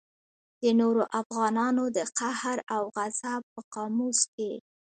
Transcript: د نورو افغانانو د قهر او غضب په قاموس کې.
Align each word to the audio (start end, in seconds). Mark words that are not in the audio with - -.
د 0.61 0.63
نورو 0.79 1.03
افغانانو 1.21 1.83
د 1.97 1.97
قهر 2.17 2.57
او 2.75 2.83
غضب 2.95 3.41
په 3.53 3.61
قاموس 3.75 4.19
کې. 4.35 4.51